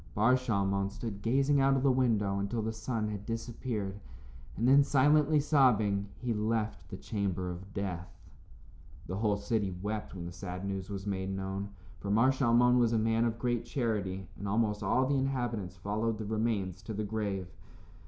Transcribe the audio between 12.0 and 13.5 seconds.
Mar Shalmon was a man of